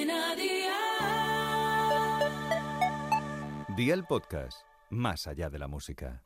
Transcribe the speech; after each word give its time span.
Cadena 0.00 0.34
Dial. 0.34 0.70
Día 3.76 3.92
el 3.94 4.04
podcast, 4.04 4.62
más 4.88 5.26
allá 5.26 5.50
de 5.50 5.58
la 5.58 5.68
música. 5.68 6.22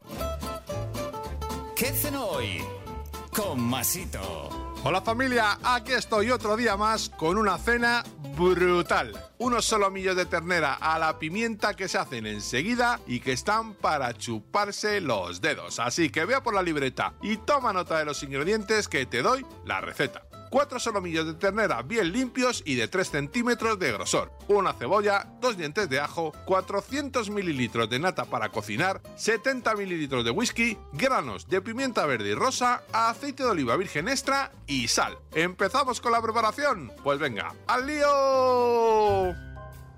¿Qué 1.75 1.87
cenó 1.87 2.25
hoy? 2.27 2.63
Con 3.35 3.61
Masito. 3.61 4.49
Hola 4.85 5.01
familia, 5.01 5.59
aquí 5.65 5.93
estoy 5.93 6.31
otro 6.31 6.57
día 6.57 6.77
más 6.77 7.09
con 7.09 7.37
una 7.37 7.59
cena 7.59 8.05
brutal. 8.37 9.13
Unos 9.39 9.65
solomillos 9.65 10.15
de 10.15 10.27
ternera 10.27 10.75
a 10.75 10.99
la 11.01 11.19
pimienta 11.19 11.75
que 11.75 11.89
se 11.89 11.99
hacen 11.99 12.27
enseguida 12.27 13.01
y 13.09 13.19
que 13.19 13.33
están 13.33 13.75
para 13.75 14.13
chuparse 14.15 15.01
los 15.01 15.41
dedos. 15.41 15.81
Así 15.81 16.11
que 16.11 16.27
vea 16.27 16.45
por 16.45 16.55
la 16.55 16.63
libreta 16.63 17.15
y 17.23 17.39
toma 17.39 17.73
nota 17.73 17.99
de 17.99 18.05
los 18.05 18.23
ingredientes 18.23 18.87
que 18.89 19.05
te 19.07 19.23
doy 19.23 19.45
la 19.65 19.81
receta. 19.81 20.23
4 20.55 20.79
solomillos 20.79 21.27
de 21.27 21.35
ternera 21.35 21.83
bien 21.83 22.13
limpios 22.13 22.63
y 22.65 22.77
de 22.77 22.87
3 22.87 23.11
centímetros 23.11 23.77
de 23.81 23.91
grosor, 23.91 24.31
una 24.47 24.73
cebolla, 24.73 25.27
2 25.41 25.57
dientes 25.57 25.89
de 25.89 25.99
ajo, 25.99 26.33
400 26.45 27.29
mililitros 27.29 27.91
de 27.91 27.99
nata 27.99 28.25
para 28.27 28.51
cocinar, 28.51 29.03
70 29.17 29.75
mililitros 29.75 30.25
de 30.25 30.31
whisky, 30.31 30.79
granos 30.93 31.49
de 31.49 31.61
pimienta 31.61 32.07
verde 32.07 32.29
y 32.29 32.35
rosa, 32.35 32.85
aceite 32.93 33.43
de 33.43 33.51
oliva 33.51 33.77
virgen 33.77 34.07
extra 34.07 34.53
y 34.69 34.87
sal. 34.87 35.19
¿Empezamos 35.33 36.01
con 36.01 36.13
la 36.13 36.23
preparación? 36.23 36.93
Pues 37.03 37.19
venga, 37.19 37.53
¡al 37.67 37.89
lío! 37.89 39.54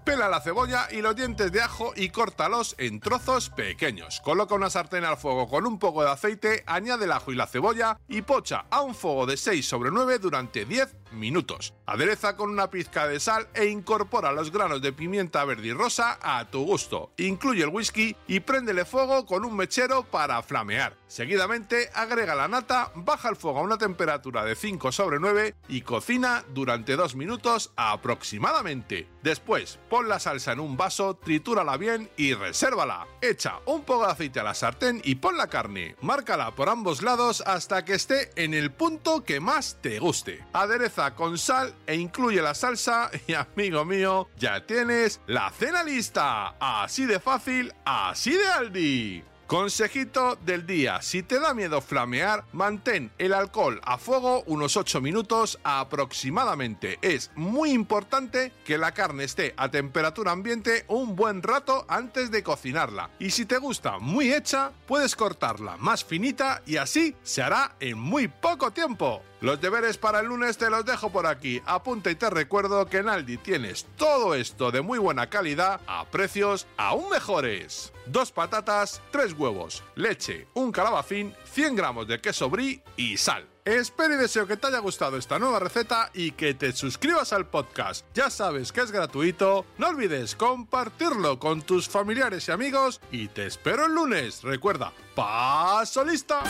Pela 0.06 0.28
la 0.28 0.40
cebolla 0.40 0.86
y 0.92 1.02
los 1.02 1.16
dientes 1.16 1.50
de 1.50 1.60
ajo 1.60 1.92
y 1.96 2.10
córtalos 2.10 2.76
en 2.78 3.00
trozos 3.00 3.50
pequeños. 3.50 4.20
Coloca 4.20 4.54
una 4.54 4.70
sartén 4.70 5.04
al 5.04 5.16
fuego 5.16 5.48
con 5.48 5.66
un 5.66 5.80
poco 5.80 6.04
de 6.04 6.10
aceite, 6.10 6.62
añade 6.64 7.06
el 7.06 7.12
ajo 7.12 7.32
y 7.32 7.34
la 7.34 7.48
cebolla 7.48 7.98
y 8.06 8.22
pocha 8.22 8.66
a 8.70 8.82
un 8.82 8.94
fuego 8.94 9.26
de 9.26 9.36
6 9.36 9.66
sobre 9.66 9.90
9 9.90 10.20
durante 10.20 10.64
10 10.64 10.94
minutos. 11.16 11.74
Adereza 11.86 12.36
con 12.36 12.50
una 12.50 12.70
pizca 12.70 13.06
de 13.08 13.20
sal 13.20 13.48
e 13.54 13.66
incorpora 13.66 14.32
los 14.32 14.52
granos 14.52 14.82
de 14.82 14.92
pimienta 14.92 15.44
verde 15.44 15.68
y 15.68 15.72
rosa 15.72 16.18
a 16.22 16.44
tu 16.50 16.64
gusto. 16.64 17.10
Incluye 17.16 17.64
el 17.64 17.70
whisky 17.70 18.16
y 18.26 18.40
préndele 18.40 18.84
fuego 18.84 19.26
con 19.26 19.44
un 19.44 19.56
mechero 19.56 20.04
para 20.04 20.42
flamear. 20.42 20.96
Seguidamente 21.06 21.90
agrega 21.94 22.34
la 22.34 22.48
nata, 22.48 22.90
baja 22.94 23.28
el 23.28 23.36
fuego 23.36 23.60
a 23.60 23.62
una 23.62 23.78
temperatura 23.78 24.44
de 24.44 24.56
5 24.56 24.92
sobre 24.92 25.20
9 25.20 25.54
y 25.68 25.82
cocina 25.82 26.44
durante 26.52 26.96
2 26.96 27.14
minutos 27.14 27.72
aproximadamente. 27.76 29.08
Después, 29.22 29.78
pon 29.88 30.08
la 30.08 30.18
salsa 30.18 30.52
en 30.52 30.60
un 30.60 30.76
vaso, 30.76 31.14
tritúrala 31.14 31.76
bien 31.76 32.10
y 32.16 32.34
resérvala. 32.34 33.06
Echa 33.20 33.60
un 33.66 33.82
poco 33.82 34.06
de 34.06 34.12
aceite 34.12 34.40
a 34.40 34.44
la 34.44 34.54
sartén 34.54 35.00
y 35.04 35.16
pon 35.16 35.36
la 35.36 35.48
carne. 35.48 35.96
Márcala 36.00 36.54
por 36.54 36.68
ambos 36.68 37.02
lados 37.02 37.42
hasta 37.46 37.84
que 37.84 37.94
esté 37.94 38.30
en 38.36 38.54
el 38.54 38.70
punto 38.72 39.24
que 39.24 39.40
más 39.40 39.78
te 39.80 39.98
guste. 39.98 40.44
Adereza 40.52 41.05
con 41.14 41.38
sal 41.38 41.74
e 41.86 41.94
incluye 41.96 42.42
la 42.42 42.54
salsa 42.54 43.10
y 43.26 43.34
amigo 43.34 43.84
mío, 43.84 44.28
ya 44.36 44.64
tienes 44.66 45.20
la 45.26 45.50
cena 45.50 45.82
lista. 45.82 46.56
Así 46.58 47.06
de 47.06 47.20
fácil, 47.20 47.72
así 47.84 48.32
de 48.32 48.48
Aldi. 48.48 49.24
Consejito 49.46 50.36
del 50.44 50.66
día, 50.66 51.00
si 51.02 51.22
te 51.22 51.38
da 51.38 51.54
miedo 51.54 51.80
flamear, 51.80 52.44
mantén 52.52 53.12
el 53.16 53.32
alcohol 53.32 53.80
a 53.84 53.96
fuego 53.96 54.42
unos 54.46 54.76
8 54.76 55.00
minutos 55.00 55.60
aproximadamente. 55.62 56.98
Es 57.00 57.30
muy 57.36 57.70
importante 57.70 58.52
que 58.64 58.76
la 58.76 58.90
carne 58.90 59.22
esté 59.22 59.54
a 59.56 59.70
temperatura 59.70 60.32
ambiente 60.32 60.84
un 60.88 61.14
buen 61.14 61.44
rato 61.44 61.86
antes 61.86 62.32
de 62.32 62.42
cocinarla. 62.42 63.10
Y 63.20 63.30
si 63.30 63.46
te 63.46 63.58
gusta 63.58 64.00
muy 64.00 64.32
hecha, 64.34 64.72
puedes 64.84 65.14
cortarla 65.14 65.76
más 65.76 66.04
finita 66.04 66.60
y 66.66 66.78
así 66.78 67.14
se 67.22 67.40
hará 67.40 67.76
en 67.78 67.98
muy 67.98 68.26
poco 68.26 68.72
tiempo. 68.72 69.22
Los 69.40 69.60
deberes 69.60 69.96
para 69.96 70.18
el 70.18 70.26
lunes 70.26 70.58
te 70.58 70.70
los 70.70 70.84
dejo 70.84 71.10
por 71.10 71.28
aquí. 71.28 71.62
Apunta 71.66 72.10
y 72.10 72.16
te 72.16 72.30
recuerdo 72.30 72.86
que 72.86 72.96
en 72.96 73.08
Aldi 73.08 73.36
tienes 73.36 73.86
todo 73.96 74.34
esto 74.34 74.72
de 74.72 74.80
muy 74.80 74.98
buena 74.98 75.30
calidad 75.30 75.80
a 75.86 76.04
precios 76.06 76.66
aún 76.76 77.10
mejores. 77.10 77.92
Dos 78.06 78.30
patatas, 78.30 79.02
tres 79.10 79.32
huevos, 79.32 79.82
leche, 79.96 80.46
un 80.54 80.72
calabacín, 80.72 81.34
100 81.52 81.76
gramos 81.76 82.06
de 82.06 82.20
queso 82.20 82.48
brie 82.48 82.82
y 82.96 83.16
sal. 83.16 83.46
Espero 83.64 84.14
y 84.14 84.16
deseo 84.16 84.46
que 84.46 84.56
te 84.56 84.68
haya 84.68 84.78
gustado 84.78 85.16
esta 85.16 85.40
nueva 85.40 85.58
receta 85.58 86.10
y 86.14 86.30
que 86.30 86.54
te 86.54 86.70
suscribas 86.70 87.32
al 87.32 87.48
podcast. 87.48 88.06
Ya 88.14 88.30
sabes 88.30 88.70
que 88.70 88.80
es 88.80 88.92
gratuito, 88.92 89.66
no 89.76 89.88
olvides 89.88 90.36
compartirlo 90.36 91.40
con 91.40 91.62
tus 91.62 91.88
familiares 91.88 92.46
y 92.46 92.52
amigos 92.52 93.00
y 93.10 93.26
te 93.26 93.46
espero 93.46 93.86
el 93.86 93.94
lunes. 93.94 94.44
Recuerda, 94.44 94.92
paso 95.16 96.04
lista. 96.04 96.44